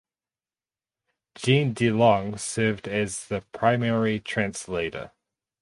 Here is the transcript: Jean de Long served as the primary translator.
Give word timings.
Jean 1.35 1.75
de 1.75 1.91
Long 1.91 2.35
served 2.35 2.87
as 2.87 3.27
the 3.27 3.41
primary 3.51 4.19
translator. 4.19 5.11